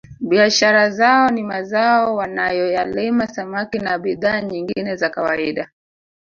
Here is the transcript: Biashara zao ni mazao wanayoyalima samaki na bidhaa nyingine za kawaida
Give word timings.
Biashara 0.19 0.89
zao 0.89 1.29
ni 1.29 1.43
mazao 1.43 2.15
wanayoyalima 2.15 3.27
samaki 3.27 3.79
na 3.79 3.97
bidhaa 3.99 4.41
nyingine 4.41 4.95
za 4.95 5.09
kawaida 5.09 5.69